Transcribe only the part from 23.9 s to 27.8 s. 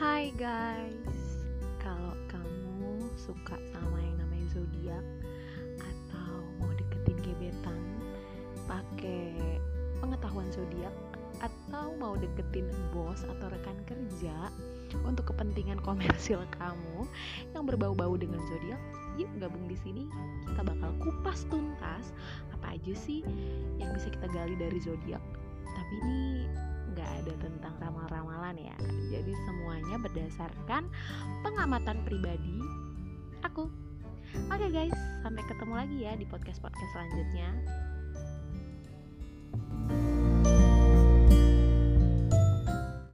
bisa kita gali dari zodiak. Tapi ini nggak ada tentang